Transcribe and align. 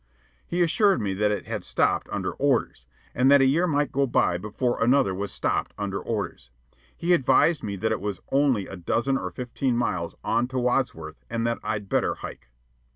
He 0.47 0.63
assured 0.63 0.99
me 0.99 1.13
that 1.13 1.29
it 1.29 1.45
had 1.45 1.63
stopped 1.63 2.09
under 2.11 2.31
orders, 2.31 2.87
and 3.13 3.29
that 3.29 3.39
a 3.39 3.45
year 3.45 3.67
might 3.67 3.91
go 3.91 4.07
by 4.07 4.39
before 4.39 4.81
another 4.81 5.13
was 5.13 5.31
stopped 5.31 5.75
under 5.77 5.99
orders. 6.01 6.49
He 6.97 7.13
advised 7.13 7.61
me 7.61 7.75
that 7.75 7.91
it 7.91 8.01
was 8.01 8.19
only 8.31 8.65
a 8.65 8.75
dozen 8.77 9.15
or 9.15 9.29
fifteen 9.29 9.77
miles 9.77 10.15
on 10.23 10.47
to 10.47 10.57
Wadsworth 10.57 11.23
and 11.29 11.45
that 11.45 11.59
I'd 11.61 11.87
better 11.87 12.15
hike. 12.15 12.49